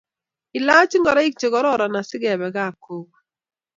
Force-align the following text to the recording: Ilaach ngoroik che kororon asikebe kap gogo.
Ilaach 0.57 0.93
ngoroik 0.99 1.35
che 1.39 1.47
kororon 1.53 1.97
asikebe 1.99 2.47
kap 2.55 2.75
gogo. 2.83 3.17